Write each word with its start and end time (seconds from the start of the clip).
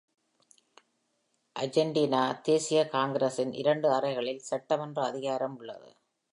Argentina 1.55 2.41
தேசிய 2.41 2.87
காங்கிரசின் 2.87 3.53
இரண்டு 3.53 3.89
அறைகளில் 3.91 4.43
சட்டமன்ற 4.51 5.01
அதிகாரம் 5.03 5.57
உள்ளது. 5.57 5.89